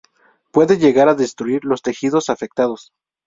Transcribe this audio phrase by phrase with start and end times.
[0.49, 2.91] Puede llegar a destruir los tejidos afectados.